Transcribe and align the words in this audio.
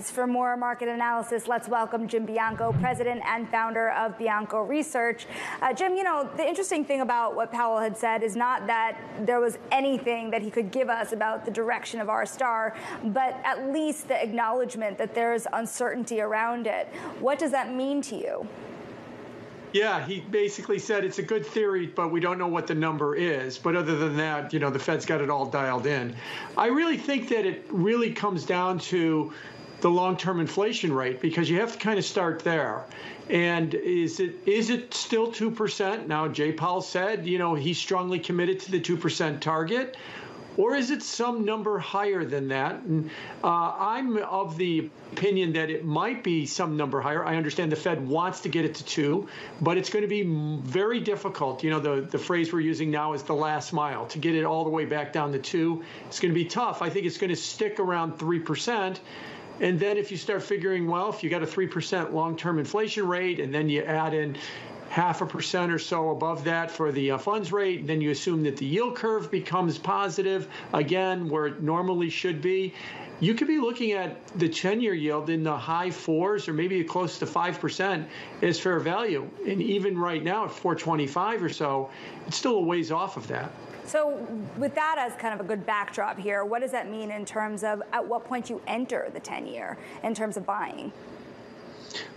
For 0.00 0.26
more 0.26 0.56
market 0.56 0.88
analysis, 0.88 1.46
let's 1.46 1.68
welcome 1.68 2.08
Jim 2.08 2.24
Bianco, 2.24 2.72
president 2.80 3.20
and 3.26 3.46
founder 3.50 3.90
of 3.90 4.16
Bianco 4.16 4.62
Research. 4.62 5.26
Uh, 5.60 5.74
Jim, 5.74 5.94
you 5.96 6.02
know, 6.02 6.30
the 6.34 6.48
interesting 6.48 6.82
thing 6.82 7.02
about 7.02 7.36
what 7.36 7.52
Powell 7.52 7.78
had 7.78 7.94
said 7.98 8.22
is 8.22 8.34
not 8.34 8.66
that 8.68 8.96
there 9.26 9.38
was 9.38 9.58
anything 9.70 10.30
that 10.30 10.40
he 10.40 10.50
could 10.50 10.70
give 10.70 10.88
us 10.88 11.12
about 11.12 11.44
the 11.44 11.50
direction 11.50 12.00
of 12.00 12.08
r-star, 12.08 12.74
but 13.04 13.38
at 13.44 13.70
least 13.70 14.08
the 14.08 14.18
acknowledgement 14.18 14.96
that 14.96 15.14
there's 15.14 15.46
uncertainty 15.52 16.22
around 16.22 16.66
it. 16.66 16.88
What 17.20 17.38
does 17.38 17.50
that 17.50 17.74
mean 17.74 18.00
to 18.00 18.16
you? 18.16 18.48
Yeah, 19.74 20.04
he 20.06 20.20
basically 20.20 20.78
said 20.78 21.04
it's 21.04 21.18
a 21.18 21.22
good 21.22 21.44
theory, 21.44 21.86
but 21.86 22.10
we 22.10 22.20
don't 22.20 22.38
know 22.38 22.48
what 22.48 22.66
the 22.66 22.74
number 22.74 23.14
is. 23.14 23.58
But 23.58 23.76
other 23.76 23.96
than 23.96 24.16
that, 24.16 24.54
you 24.54 24.58
know, 24.58 24.70
the 24.70 24.78
Fed's 24.78 25.04
got 25.04 25.20
it 25.20 25.28
all 25.28 25.44
dialed 25.44 25.86
in. 25.86 26.16
I 26.56 26.68
really 26.68 26.96
think 26.96 27.28
that 27.28 27.44
it 27.44 27.66
really 27.70 28.12
comes 28.12 28.46
down 28.46 28.78
to 28.80 29.32
the 29.82 29.90
long-term 29.90 30.40
inflation 30.40 30.92
rate 30.92 31.20
because 31.20 31.50
you 31.50 31.60
have 31.60 31.72
to 31.72 31.78
kind 31.78 31.98
of 31.98 32.04
start 32.04 32.42
there. 32.44 32.84
And 33.28 33.74
is 33.74 34.20
it 34.20 34.36
is 34.46 34.70
it 34.70 34.94
still 34.94 35.30
two 35.30 35.50
percent 35.50 36.08
now? 36.08 36.28
Jay 36.28 36.52
Powell 36.52 36.80
said, 36.82 37.26
you 37.26 37.38
know, 37.38 37.54
he's 37.54 37.78
strongly 37.78 38.18
committed 38.18 38.60
to 38.60 38.70
the 38.70 38.80
two 38.80 38.96
percent 38.96 39.42
target. 39.42 39.96
Or 40.56 40.74
is 40.74 40.90
it 40.90 41.02
some 41.02 41.46
number 41.46 41.78
higher 41.78 42.26
than 42.26 42.48
that? 42.48 42.82
And 42.82 43.10
uh, 43.42 43.74
I'm 43.78 44.18
of 44.18 44.58
the 44.58 44.90
opinion 45.12 45.54
that 45.54 45.70
it 45.70 45.82
might 45.84 46.22
be 46.22 46.44
some 46.44 46.76
number 46.76 47.00
higher. 47.00 47.24
I 47.24 47.36
understand 47.36 47.72
the 47.72 47.76
Fed 47.76 48.06
wants 48.06 48.40
to 48.40 48.50
get 48.50 48.66
it 48.66 48.74
to 48.74 48.84
two, 48.84 49.28
but 49.62 49.78
it's 49.78 49.88
going 49.88 50.02
to 50.02 50.08
be 50.08 50.24
very 50.24 51.00
difficult. 51.00 51.64
You 51.64 51.70
know, 51.70 51.80
the, 51.80 52.02
the 52.02 52.18
phrase 52.18 52.52
we're 52.52 52.60
using 52.60 52.90
now 52.90 53.14
is 53.14 53.22
the 53.22 53.34
last 53.34 53.72
mile. 53.72 54.06
To 54.08 54.18
get 54.18 54.34
it 54.34 54.44
all 54.44 54.64
the 54.64 54.70
way 54.70 54.84
back 54.84 55.14
down 55.14 55.32
to 55.32 55.38
two, 55.38 55.84
it's 56.06 56.20
going 56.20 56.34
to 56.34 56.38
be 56.38 56.44
tough. 56.44 56.82
I 56.82 56.90
think 56.90 57.06
it's 57.06 57.18
going 57.18 57.30
to 57.30 57.36
stick 57.36 57.80
around 57.80 58.18
3%. 58.18 58.98
And 59.60 59.78
then 59.78 59.96
if 59.96 60.10
you 60.10 60.16
start 60.16 60.42
figuring, 60.42 60.86
well, 60.86 61.10
if 61.10 61.22
you 61.22 61.30
got 61.30 61.42
a 61.42 61.46
3% 61.46 62.12
long 62.12 62.36
term 62.36 62.58
inflation 62.58 63.06
rate 63.06 63.40
and 63.40 63.54
then 63.54 63.68
you 63.68 63.82
add 63.82 64.14
in 64.14 64.36
half 64.92 65.22
a 65.22 65.26
percent 65.26 65.72
or 65.72 65.78
so 65.78 66.10
above 66.10 66.44
that 66.44 66.70
for 66.70 66.92
the 66.92 67.12
uh, 67.12 67.18
funds 67.18 67.50
rate, 67.50 67.86
then 67.86 68.02
you 68.02 68.10
assume 68.10 68.42
that 68.42 68.58
the 68.58 68.66
yield 68.66 68.94
curve 68.94 69.30
becomes 69.30 69.78
positive 69.78 70.46
again 70.74 71.30
where 71.30 71.46
it 71.46 71.62
normally 71.62 72.10
should 72.10 72.42
be. 72.42 72.74
You 73.18 73.34
could 73.34 73.48
be 73.48 73.58
looking 73.58 73.92
at 73.92 74.26
the 74.38 74.48
10 74.48 74.80
year 74.80 74.92
yield 74.92 75.30
in 75.30 75.44
the 75.44 75.56
high 75.56 75.90
fours 75.90 76.48
or 76.48 76.52
maybe 76.52 76.82
close 76.84 77.20
to 77.20 77.26
5% 77.26 78.04
as 78.42 78.60
fair 78.60 78.80
value. 78.80 79.30
And 79.46 79.62
even 79.62 79.96
right 79.96 80.22
now 80.22 80.44
at 80.44 80.50
425 80.50 81.42
or 81.44 81.48
so, 81.48 81.90
it's 82.26 82.36
still 82.36 82.56
a 82.56 82.62
ways 82.62 82.90
off 82.90 83.16
of 83.16 83.28
that. 83.28 83.52
So, 83.84 84.26
with 84.56 84.74
that 84.74 84.96
as 84.98 85.14
kind 85.20 85.34
of 85.34 85.44
a 85.44 85.48
good 85.48 85.66
backdrop 85.66 86.18
here, 86.18 86.44
what 86.44 86.60
does 86.60 86.70
that 86.70 86.88
mean 86.88 87.10
in 87.10 87.24
terms 87.24 87.64
of 87.64 87.82
at 87.92 88.06
what 88.06 88.24
point 88.24 88.48
you 88.48 88.60
enter 88.66 89.10
the 89.12 89.20
10 89.20 89.46
year 89.46 89.76
in 90.02 90.14
terms 90.14 90.36
of 90.36 90.46
buying? 90.46 90.92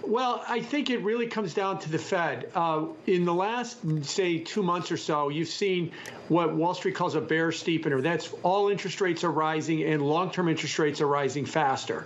Well, 0.01 0.43
I 0.47 0.61
think 0.61 0.89
it 0.89 0.99
really 0.99 1.27
comes 1.27 1.53
down 1.53 1.79
to 1.79 1.89
the 1.89 1.97
Fed. 1.97 2.49
Uh, 2.55 2.85
in 3.07 3.25
the 3.25 3.33
last, 3.33 3.77
say, 4.05 4.39
two 4.39 4.63
months 4.63 4.91
or 4.91 4.97
so, 4.97 5.29
you've 5.29 5.49
seen 5.49 5.91
what 6.27 6.55
Wall 6.55 6.73
Street 6.73 6.95
calls 6.95 7.15
a 7.15 7.21
bear 7.21 7.49
steepener. 7.49 8.01
That's 8.01 8.31
all 8.43 8.69
interest 8.69 9.01
rates 9.01 9.23
are 9.23 9.31
rising 9.31 9.83
and 9.83 10.01
long 10.01 10.31
term 10.31 10.47
interest 10.47 10.77
rates 10.79 11.01
are 11.01 11.07
rising 11.07 11.45
faster. 11.45 12.05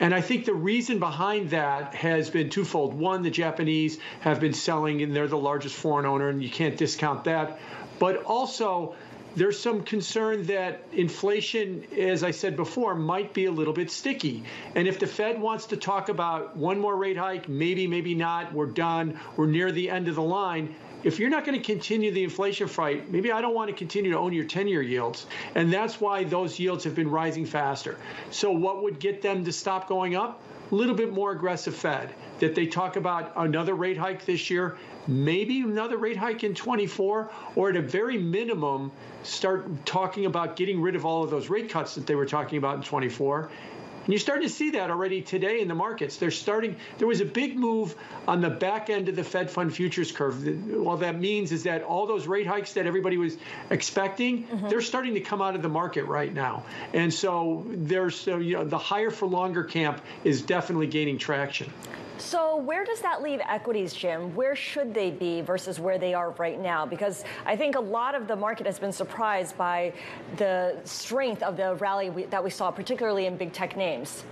And 0.00 0.14
I 0.14 0.20
think 0.20 0.44
the 0.44 0.54
reason 0.54 0.98
behind 0.98 1.50
that 1.50 1.94
has 1.94 2.30
been 2.30 2.50
twofold. 2.50 2.94
One, 2.94 3.22
the 3.22 3.30
Japanese 3.30 3.98
have 4.20 4.40
been 4.40 4.54
selling, 4.54 5.02
and 5.02 5.14
they're 5.14 5.26
the 5.26 5.38
largest 5.38 5.74
foreign 5.74 6.06
owner, 6.06 6.28
and 6.28 6.42
you 6.42 6.50
can't 6.50 6.76
discount 6.76 7.24
that. 7.24 7.58
But 7.98 8.24
also, 8.24 8.94
there's 9.36 9.58
some 9.58 9.82
concern 9.82 10.46
that 10.46 10.82
inflation, 10.92 11.84
as 11.96 12.24
I 12.24 12.32
said 12.32 12.56
before, 12.56 12.94
might 12.94 13.34
be 13.34 13.44
a 13.44 13.52
little 13.52 13.72
bit 13.72 13.90
sticky. 13.90 14.44
And 14.74 14.88
if 14.88 14.98
the 14.98 15.06
Fed 15.06 15.40
wants 15.40 15.66
to 15.66 15.76
talk 15.76 16.08
about 16.08 16.56
one 16.56 16.80
more 16.80 16.96
rate 16.96 17.16
hike, 17.16 17.48
maybe, 17.48 17.86
maybe 17.86 18.14
not, 18.14 18.52
we're 18.52 18.66
done, 18.66 19.18
we're 19.36 19.46
near 19.46 19.70
the 19.70 19.90
end 19.90 20.08
of 20.08 20.14
the 20.14 20.22
line. 20.22 20.74
If 21.04 21.20
you're 21.20 21.30
not 21.30 21.44
going 21.44 21.56
to 21.56 21.64
continue 21.64 22.10
the 22.10 22.24
inflation 22.24 22.66
fight, 22.66 23.08
maybe 23.08 23.30
I 23.30 23.40
don't 23.40 23.54
want 23.54 23.70
to 23.70 23.76
continue 23.76 24.10
to 24.10 24.18
own 24.18 24.32
your 24.32 24.44
10 24.44 24.66
year 24.66 24.82
yields. 24.82 25.26
And 25.54 25.72
that's 25.72 26.00
why 26.00 26.24
those 26.24 26.58
yields 26.58 26.82
have 26.84 26.96
been 26.96 27.10
rising 27.10 27.46
faster. 27.46 27.96
So, 28.30 28.50
what 28.50 28.82
would 28.82 28.98
get 28.98 29.22
them 29.22 29.44
to 29.44 29.52
stop 29.52 29.88
going 29.88 30.16
up? 30.16 30.40
A 30.72 30.74
little 30.74 30.96
bit 30.96 31.12
more 31.12 31.30
aggressive 31.30 31.76
Fed. 31.76 32.12
That 32.40 32.54
they 32.54 32.66
talk 32.66 32.96
about 32.96 33.32
another 33.36 33.74
rate 33.74 33.96
hike 33.96 34.24
this 34.24 34.50
year, 34.50 34.76
maybe 35.06 35.60
another 35.60 35.96
rate 35.96 36.16
hike 36.16 36.42
in 36.42 36.54
24, 36.54 37.30
or 37.54 37.70
at 37.70 37.76
a 37.76 37.82
very 37.82 38.18
minimum, 38.18 38.90
start 39.22 39.86
talking 39.86 40.26
about 40.26 40.56
getting 40.56 40.80
rid 40.80 40.96
of 40.96 41.04
all 41.06 41.22
of 41.22 41.30
those 41.30 41.48
rate 41.48 41.70
cuts 41.70 41.94
that 41.94 42.06
they 42.06 42.14
were 42.14 42.26
talking 42.26 42.58
about 42.58 42.76
in 42.76 42.82
24. 42.82 43.50
And 44.08 44.14
you're 44.14 44.20
starting 44.20 44.48
to 44.48 44.54
see 44.54 44.70
that 44.70 44.90
already 44.90 45.20
today 45.20 45.60
in 45.60 45.68
the 45.68 45.74
markets. 45.74 46.16
They're 46.16 46.30
starting, 46.30 46.76
there 46.96 47.06
was 47.06 47.20
a 47.20 47.26
big 47.26 47.58
move 47.58 47.94
on 48.26 48.40
the 48.40 48.48
back 48.48 48.88
end 48.88 49.10
of 49.10 49.16
the 49.16 49.22
Fed 49.22 49.50
fund 49.50 49.74
futures 49.74 50.12
curve. 50.12 50.48
All 50.86 50.96
that 50.96 51.20
means 51.20 51.52
is 51.52 51.64
that 51.64 51.82
all 51.82 52.06
those 52.06 52.26
rate 52.26 52.46
hikes 52.46 52.72
that 52.72 52.86
everybody 52.86 53.18
was 53.18 53.36
expecting, 53.68 54.44
mm-hmm. 54.44 54.70
they're 54.70 54.80
starting 54.80 55.12
to 55.12 55.20
come 55.20 55.42
out 55.42 55.54
of 55.56 55.60
the 55.60 55.68
market 55.68 56.04
right 56.06 56.32
now. 56.32 56.64
And 56.94 57.12
so 57.12 57.66
there's, 57.68 58.26
you 58.26 58.54
know, 58.54 58.64
the 58.64 58.78
higher 58.78 59.10
for 59.10 59.26
longer 59.26 59.62
camp 59.62 60.00
is 60.24 60.40
definitely 60.40 60.86
gaining 60.86 61.18
traction. 61.18 61.70
So 62.18 62.56
where 62.56 62.84
does 62.84 63.00
that 63.00 63.22
leave 63.22 63.40
equities, 63.48 63.94
Jim? 63.94 64.34
Where 64.34 64.56
should 64.56 64.92
they 64.92 65.10
be 65.10 65.40
versus 65.40 65.78
where 65.78 65.98
they 65.98 66.14
are 66.14 66.30
right 66.32 66.60
now? 66.60 66.84
Because 66.84 67.24
I 67.46 67.56
think 67.56 67.76
a 67.76 67.80
lot 67.80 68.16
of 68.16 68.26
the 68.26 68.34
market 68.34 68.66
has 68.66 68.78
been 68.78 68.92
surprised 68.92 69.56
by 69.56 69.92
the 70.36 70.76
strength 70.84 71.42
of 71.44 71.56
the 71.56 71.76
rally 71.76 72.10
we, 72.10 72.24
that 72.24 72.42
we 72.42 72.50
saw, 72.50 72.72
particularly 72.72 73.26
in 73.26 73.36
big 73.36 73.52
tech 73.52 73.76
names. 73.76 74.24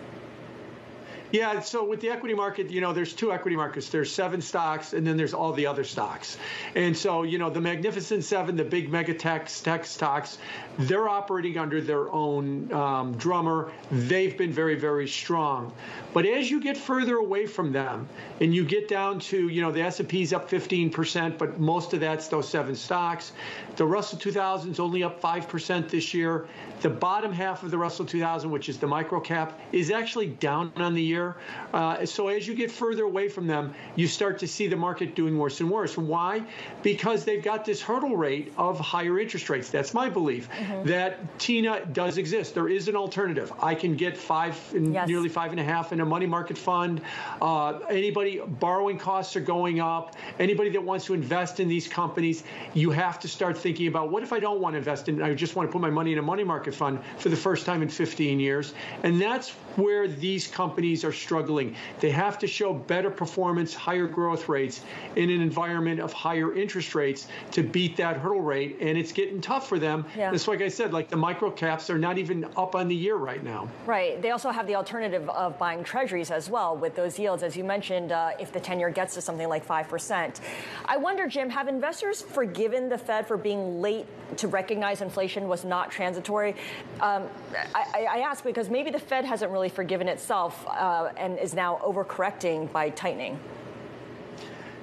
Yeah, 1.32 1.60
so 1.60 1.84
with 1.84 2.00
the 2.00 2.10
equity 2.10 2.34
market, 2.34 2.70
you 2.70 2.80
know, 2.80 2.92
there's 2.92 3.12
two 3.12 3.32
equity 3.32 3.56
markets. 3.56 3.88
There's 3.88 4.12
seven 4.12 4.40
stocks, 4.40 4.92
and 4.92 5.06
then 5.06 5.16
there's 5.16 5.34
all 5.34 5.52
the 5.52 5.66
other 5.66 5.82
stocks. 5.82 6.38
And 6.74 6.96
so, 6.96 7.24
you 7.24 7.38
know, 7.38 7.50
the 7.50 7.60
Magnificent 7.60 8.22
Seven, 8.22 8.54
the 8.54 8.64
big 8.64 8.90
mega 8.90 9.12
tech, 9.12 9.48
tech 9.48 9.86
stocks, 9.86 10.38
they're 10.78 11.08
operating 11.08 11.58
under 11.58 11.80
their 11.80 12.10
own 12.12 12.72
um, 12.72 13.16
drummer. 13.16 13.72
They've 13.90 14.36
been 14.36 14.52
very, 14.52 14.76
very 14.76 15.08
strong. 15.08 15.72
But 16.12 16.26
as 16.26 16.50
you 16.50 16.60
get 16.60 16.76
further 16.76 17.16
away 17.16 17.46
from 17.46 17.72
them, 17.72 18.08
and 18.40 18.54
you 18.54 18.64
get 18.64 18.88
down 18.88 19.18
to, 19.18 19.48
you 19.48 19.62
know, 19.62 19.72
the 19.72 19.82
S&P's 19.82 20.32
up 20.32 20.48
15%, 20.48 21.38
but 21.38 21.58
most 21.58 21.92
of 21.92 22.00
that's 22.00 22.28
those 22.28 22.48
seven 22.48 22.76
stocks. 22.76 23.32
The 23.76 23.84
Russell 23.84 24.18
2000 24.18 24.70
is 24.70 24.80
only 24.80 25.02
up 25.02 25.20
5% 25.20 25.88
this 25.88 26.14
year. 26.14 26.46
The 26.82 26.90
bottom 26.90 27.32
half 27.32 27.62
of 27.62 27.70
the 27.70 27.78
Russell 27.78 28.04
2000, 28.04 28.50
which 28.50 28.68
is 28.68 28.78
the 28.78 28.86
micro 28.86 29.20
cap, 29.20 29.58
is 29.72 29.90
actually 29.90 30.28
down 30.28 30.72
on 30.76 30.94
the 30.94 31.02
year. 31.02 31.25
Uh, 31.72 32.04
so 32.04 32.28
as 32.28 32.46
you 32.46 32.54
get 32.54 32.70
further 32.70 33.04
away 33.04 33.28
from 33.28 33.46
them, 33.46 33.74
you 33.94 34.06
start 34.06 34.38
to 34.40 34.48
see 34.48 34.66
the 34.66 34.76
market 34.76 35.14
doing 35.14 35.38
worse 35.38 35.60
and 35.60 35.70
worse. 35.70 35.96
Why? 35.96 36.42
Because 36.82 37.24
they've 37.24 37.42
got 37.42 37.64
this 37.64 37.80
hurdle 37.80 38.16
rate 38.16 38.52
of 38.58 38.78
higher 38.78 39.18
interest 39.18 39.48
rates. 39.48 39.70
That's 39.70 39.94
my 39.94 40.10
belief 40.10 40.50
mm-hmm. 40.50 40.88
that 40.88 41.38
TINA 41.38 41.86
does 41.92 42.18
exist. 42.18 42.54
There 42.54 42.68
is 42.68 42.88
an 42.88 42.96
alternative. 42.96 43.52
I 43.60 43.74
can 43.74 43.96
get 43.96 44.16
five, 44.16 44.60
yes. 44.72 45.08
nearly 45.08 45.28
five 45.28 45.52
and 45.52 45.60
a 45.60 45.64
half 45.64 45.92
in 45.92 46.00
a 46.00 46.04
money 46.04 46.26
market 46.26 46.58
fund. 46.58 47.00
Uh, 47.40 47.78
anybody 47.88 48.40
borrowing 48.44 48.98
costs 48.98 49.36
are 49.36 49.40
going 49.40 49.80
up. 49.80 50.16
Anybody 50.38 50.70
that 50.70 50.82
wants 50.82 51.06
to 51.06 51.14
invest 51.14 51.60
in 51.60 51.68
these 51.68 51.88
companies, 51.88 52.42
you 52.74 52.90
have 52.90 53.18
to 53.20 53.28
start 53.28 53.56
thinking 53.56 53.86
about 53.86 54.10
what 54.10 54.22
if 54.22 54.32
I 54.32 54.40
don't 54.40 54.60
want 54.60 54.74
to 54.74 54.78
invest 54.78 55.08
in? 55.08 55.22
I 55.22 55.32
just 55.32 55.56
want 55.56 55.68
to 55.68 55.72
put 55.72 55.80
my 55.80 55.90
money 55.90 56.12
in 56.12 56.18
a 56.18 56.22
money 56.22 56.44
market 56.44 56.66
market 56.66 56.74
fund 56.74 56.98
for 57.18 57.28
the 57.28 57.36
first 57.36 57.66
time 57.66 57.82
in 57.82 57.88
15 57.88 58.40
years. 58.40 58.72
And 59.02 59.20
that's 59.20 59.50
where 59.76 60.08
these 60.08 60.46
companies 60.46 61.04
are 61.06 61.12
struggling. 61.12 61.74
They 62.00 62.10
have 62.10 62.38
to 62.40 62.46
show 62.46 62.74
better 62.74 63.10
performance, 63.10 63.72
higher 63.72 64.06
growth 64.06 64.48
rates 64.48 64.82
in 65.16 65.30
an 65.30 65.40
environment 65.40 66.00
of 66.00 66.12
higher 66.12 66.54
interest 66.54 66.94
rates 66.94 67.28
to 67.52 67.62
beat 67.62 67.96
that 67.96 68.16
hurdle 68.16 68.42
rate. 68.42 68.76
And 68.80 68.98
it's 68.98 69.12
getting 69.12 69.40
tough 69.40 69.68
for 69.68 69.78
them. 69.78 70.04
Yeah. 70.16 70.32
It's 70.32 70.48
like 70.48 70.60
I 70.60 70.68
said, 70.68 70.92
like 70.92 71.08
the 71.08 71.16
micro 71.16 71.50
caps 71.50 71.88
are 71.88 71.98
not 71.98 72.18
even 72.18 72.44
up 72.56 72.74
on 72.74 72.88
the 72.88 72.96
year 72.96 73.16
right 73.16 73.42
now. 73.42 73.68
Right. 73.86 74.20
They 74.20 74.30
also 74.30 74.50
have 74.50 74.66
the 74.66 74.74
alternative 74.74 75.28
of 75.30 75.58
buying 75.58 75.84
treasuries 75.84 76.30
as 76.30 76.50
well 76.50 76.76
with 76.76 76.94
those 76.94 77.18
yields. 77.18 77.42
As 77.42 77.56
you 77.56 77.64
mentioned, 77.64 78.12
uh, 78.12 78.32
if 78.40 78.52
the 78.52 78.60
10 78.60 78.80
year 78.80 78.90
gets 78.90 79.14
to 79.14 79.20
something 79.20 79.48
like 79.48 79.66
5%. 79.66 80.40
I 80.84 80.96
wonder, 80.96 81.26
Jim, 81.26 81.50
have 81.50 81.68
investors 81.68 82.22
forgiven 82.22 82.88
the 82.88 82.98
Fed 82.98 83.26
for 83.26 83.36
being 83.36 83.80
late 83.80 84.06
to 84.38 84.48
recognize 84.48 85.02
inflation 85.02 85.48
was 85.48 85.64
not 85.64 85.90
transitory? 85.90 86.54
Um, 87.00 87.28
I, 87.74 88.06
I, 88.10 88.18
ask 88.20 88.42
because 88.42 88.68
maybe 88.68 88.90
the 88.90 88.98
Fed 88.98 89.24
hasn't 89.24 89.52
really 89.52 89.68
forgiven 89.68 90.08
itself 90.08 90.66
uh, 90.66 90.95
Uh, 90.96 91.12
and 91.18 91.38
is 91.38 91.52
now 91.52 91.78
overcorrecting 91.84 92.72
by 92.72 92.88
tightening. 92.88 93.38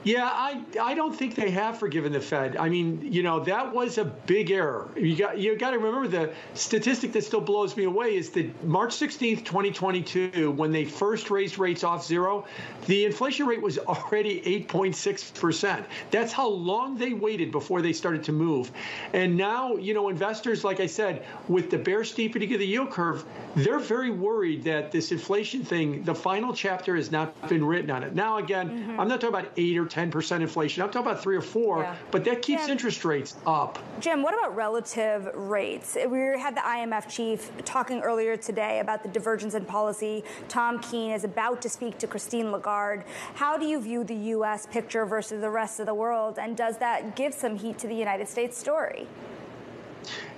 Yeah, 0.03 0.25
I, 0.25 0.61
I 0.81 0.93
don't 0.95 1.15
think 1.15 1.35
they 1.35 1.49
have 1.51 1.77
forgiven 1.77 2.11
the 2.11 2.19
Fed. 2.19 2.57
I 2.57 2.67
mean, 2.67 3.11
you 3.11 3.23
know, 3.23 3.39
that 3.41 3.73
was 3.73 3.97
a 3.97 4.03
big 4.03 4.51
error. 4.51 4.91
You 4.97 5.15
got 5.15 5.37
you 5.37 5.55
got 5.57 5.71
to 5.71 5.79
remember 5.79 6.07
the 6.07 6.33
statistic 6.55 7.13
that 7.13 7.23
still 7.23 7.41
blows 7.41 7.77
me 7.77 7.85
away 7.85 8.15
is 8.15 8.29
that 8.31 8.63
March 8.65 8.91
16th, 8.91 9.45
2022, 9.45 10.51
when 10.51 10.71
they 10.71 10.83
first 10.83 11.29
raised 11.29 11.57
rates 11.57 11.83
off 11.83 12.05
zero, 12.05 12.45
the 12.87 13.05
inflation 13.05 13.45
rate 13.45 13.61
was 13.61 13.79
already 13.79 14.41
8.6%. 14.67 15.85
That's 16.11 16.33
how 16.33 16.49
long 16.49 16.97
they 16.97 17.13
waited 17.13 17.51
before 17.51 17.81
they 17.81 17.93
started 17.93 18.23
to 18.25 18.33
move. 18.33 18.71
And 19.13 19.37
now, 19.37 19.75
you 19.75 19.93
know, 19.93 20.09
investors, 20.09 20.63
like 20.63 20.79
I 20.79 20.87
said, 20.87 21.25
with 21.47 21.69
the 21.69 21.77
bear 21.77 22.03
steepening 22.03 22.53
of 22.53 22.59
the 22.59 22.67
yield 22.67 22.91
curve, 22.91 23.23
they're 23.55 23.79
very 23.79 24.11
worried 24.11 24.63
that 24.65 24.91
this 24.91 25.11
inflation 25.11 25.63
thing, 25.63 26.03
the 26.03 26.15
final 26.15 26.53
chapter 26.53 26.95
has 26.95 27.11
not 27.11 27.47
been 27.47 27.63
written 27.63 27.89
on 27.89 28.03
it. 28.03 28.15
Now, 28.15 28.37
again, 28.37 28.69
mm-hmm. 28.69 28.99
I'm 28.99 29.07
not 29.07 29.21
talking 29.21 29.35
about 29.35 29.51
eight 29.55 29.77
or 29.77 29.85
10% 29.93 30.41
inflation. 30.41 30.81
I'm 30.81 30.89
talking 30.89 31.07
about 31.07 31.21
three 31.21 31.35
or 31.35 31.41
four, 31.41 31.83
yeah. 31.83 31.95
but 32.09 32.23
that 32.25 32.41
keeps 32.41 32.67
interest 32.67 33.05
rates 33.05 33.35
up. 33.45 33.77
Jim, 33.99 34.23
what 34.23 34.33
about 34.33 34.55
relative 34.55 35.29
rates? 35.35 35.95
We 35.95 36.19
had 36.39 36.55
the 36.55 36.61
IMF 36.61 37.07
chief 37.07 37.51
talking 37.63 38.01
earlier 38.01 38.35
today 38.35 38.79
about 38.79 39.03
the 39.03 39.09
divergence 39.09 39.53
in 39.53 39.65
policy. 39.65 40.23
Tom 40.47 40.79
Keene 40.79 41.11
is 41.11 41.23
about 41.23 41.61
to 41.61 41.69
speak 41.69 41.99
to 41.99 42.07
Christine 42.07 42.51
Lagarde. 42.51 43.03
How 43.35 43.55
do 43.57 43.65
you 43.65 43.79
view 43.79 44.03
the 44.03 44.15
U.S. 44.15 44.65
picture 44.65 45.05
versus 45.05 45.41
the 45.41 45.49
rest 45.49 45.79
of 45.79 45.85
the 45.85 45.93
world, 45.93 46.39
and 46.39 46.57
does 46.57 46.77
that 46.79 47.15
give 47.15 47.33
some 47.33 47.55
heat 47.55 47.77
to 47.79 47.87
the 47.87 47.95
United 47.95 48.27
States 48.27 48.57
story? 48.57 49.07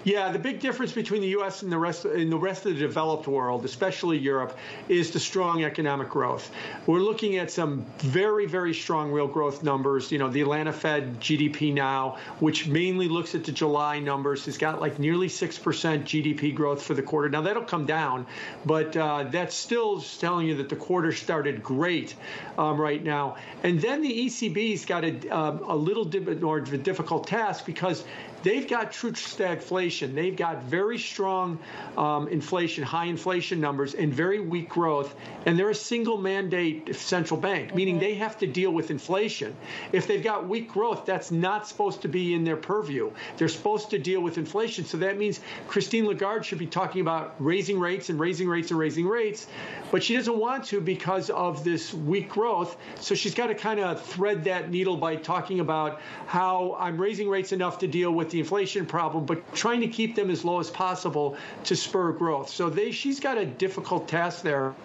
Yeah, 0.06 0.32
the 0.32 0.38
big 0.38 0.60
difference 0.60 0.92
between 0.92 1.22
the 1.22 1.30
U.S. 1.30 1.64
and 1.64 1.72
the 1.72 1.80
rest 1.80 2.06
in 2.06 2.30
the 2.30 2.38
rest 2.38 2.68
of 2.68 2.76
the 2.76 2.80
developed 2.80 3.28
world, 3.28 3.66
especially 3.66 4.20
Europe, 4.20 4.56
is 4.88 5.10
the 5.10 5.20
strong 5.20 5.64
economic 5.64 6.10
growth. 6.10 6.52
We're 6.86 7.00
looking 7.00 7.38
at 7.38 7.50
some 7.50 7.84
very, 7.98 8.46
very 8.46 8.76
strong 8.76 9.12
real 9.12 9.28
growth 9.28 9.64
numbers. 9.64 10.12
You 10.12 10.20
know, 10.20 10.30
the 10.30 10.42
Atlanta 10.42 10.74
Fed 10.74 11.20
GDP 11.20 11.74
now, 11.74 12.20
which 12.40 12.68
mainly 12.68 13.08
looks 13.08 13.34
at 13.34 13.46
the 13.46 13.52
July 13.52 13.98
numbers, 13.98 14.46
has 14.46 14.60
got 14.60 14.80
like 14.80 15.00
nearly 15.00 15.28
six 15.28 15.58
percent 15.58 16.06
GDP 16.06 16.54
growth 16.54 16.84
for 16.84 16.94
the 16.94 17.02
quarter. 17.02 17.28
Now 17.28 17.42
that'll 17.42 17.64
come 17.64 17.88
down, 17.88 18.28
but 18.64 18.96
uh, 18.96 19.24
that's 19.32 19.56
still 19.56 20.02
telling 20.02 20.46
you 20.46 20.58
that 20.58 20.70
the 20.70 20.76
quarter 20.76 21.14
started 21.14 21.64
great 21.64 22.14
um, 22.60 22.80
right 22.80 23.04
now. 23.04 23.38
And 23.64 23.82
then 23.82 24.04
the 24.04 24.28
ECB's 24.28 24.86
got 24.86 25.04
a, 25.04 25.34
uh, 25.34 25.58
a 25.64 25.76
little 25.76 26.06
bit 26.06 26.44
more 26.44 26.60
difficult 26.60 27.26
task 27.26 27.66
because 27.66 28.04
they've 28.46 28.68
got 28.68 28.92
true 28.92 29.12
stagflation. 29.12 30.14
They've 30.14 30.36
got 30.36 30.64
very 30.64 31.00
strong 31.00 31.58
um, 31.98 32.28
inflation, 32.28 32.84
high 32.84 33.06
inflation 33.06 33.60
numbers, 33.60 33.96
and 33.96 34.14
very 34.14 34.40
weak 34.40 34.70
growth. 34.70 35.16
And 35.48 35.58
they're 35.58 35.72
a 35.72 35.76
single 35.76 36.18
mandate 36.18 36.96
central 36.96 37.40
bank, 37.40 37.68
mm-hmm. 37.68 37.76
meaning 37.76 38.00
they 38.00 38.14
have 38.14 38.38
to 38.38 38.48
deal 38.48 38.72
with 38.72 38.92
inflation. 38.92 39.56
If 39.92 40.06
they've 40.08 40.24
got 40.24 40.48
weak 40.48 40.72
growth, 40.72 41.06
that's 41.06 41.32
not 41.32 41.68
supposed 41.68 42.04
to 42.04 42.08
be 42.08 42.36
in 42.36 42.44
their 42.44 42.56
purview. 42.56 43.12
They're 43.38 43.48
supposed 43.48 43.90
to 43.90 43.98
deal 43.98 44.22
with 44.22 44.38
inflation. 44.38 44.86
So 44.86 44.98
that 44.98 45.18
means 45.18 45.40
Christine 45.68 46.06
Lagarde 46.06 46.46
should 46.46 46.60
be 46.60 46.68
talking 46.68 47.02
about 47.02 47.36
raising 47.40 47.80
rates 47.80 48.10
and 48.10 48.20
raising 48.20 48.48
rates 48.48 48.70
and 48.70 48.80
raising 48.80 49.08
rates, 49.08 49.48
but 49.92 50.04
she 50.04 50.16
doesn't 50.16 50.38
want 50.38 50.66
to 50.66 50.80
because 50.80 51.32
of 51.32 51.64
this 51.64 51.92
weak 51.94 52.30
growth. 52.30 52.78
So 53.00 53.16
she's 53.16 53.34
got 53.34 53.48
to 53.48 53.56
kind 53.56 53.80
of 53.80 54.06
thread 54.06 54.44
that 54.44 54.70
needle 54.70 54.98
by 54.98 55.16
talking 55.16 55.62
about 55.62 56.00
how 56.28 56.78
I'm 56.80 57.02
raising 57.02 57.28
rates 57.28 57.52
enough 57.52 57.80
to 57.80 57.88
deal 57.88 58.12
with 58.12 58.35
the 58.36 58.42
inflation 58.42 58.86
problem, 58.86 59.26
but 59.26 59.40
trying 59.56 59.80
to 59.80 59.88
keep 59.88 60.14
them 60.14 60.30
as 60.30 60.44
low 60.44 60.60
as 60.60 60.70
possible 60.70 61.38
to 61.64 61.74
spur 61.74 62.12
growth. 62.12 62.50
So 62.50 62.70
they, 62.70 62.92
she's 62.92 63.20
got 63.20 63.38
a 63.38 63.46
difficult 63.46 64.10
task 64.10 64.44
there, 64.44 64.76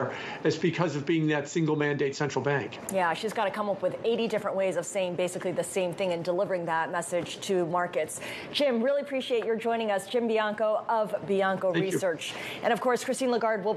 as 0.45 0.57
because 0.57 0.95
of 0.95 1.05
being 1.05 1.27
that 1.29 1.49
single 1.49 1.75
mandate 1.75 2.15
central 2.15 2.45
bank. 2.45 2.79
Yeah, 2.95 3.13
she's 3.13 3.33
got 3.33 3.47
to 3.47 3.51
come 3.51 3.69
up 3.69 3.83
with 3.83 3.97
80 4.05 4.29
different 4.29 4.57
ways 4.57 4.77
of 4.77 4.87
saying 4.87 5.17
basically 5.17 5.51
the 5.51 5.65
same 5.65 5.93
thing 5.93 6.13
and 6.13 6.25
delivering 6.25 6.65
that 6.67 6.93
message 6.93 7.41
to 7.41 7.67
markets. 7.67 8.21
Jim, 8.53 8.81
really 8.81 9.01
appreciate 9.03 9.45
your 9.45 9.57
joining 9.57 9.91
us. 9.91 10.07
Jim 10.07 10.29
Bianco 10.29 10.85
of 10.89 11.15
Bianco 11.27 11.73
Thank 11.73 11.85
Research, 11.85 12.33
you. 12.33 12.61
and 12.63 12.73
of 12.73 12.81
course 12.81 13.05
Christine 13.05 13.33
Lagarde 13.33 13.65
will. 13.65 13.69